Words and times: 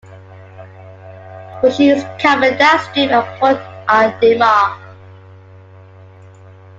Fishing 1.61 1.89
is 1.91 2.03
common 2.19 2.57
downstream 2.57 3.11
at 3.11 3.39
Pont-Audemer. 3.39 4.75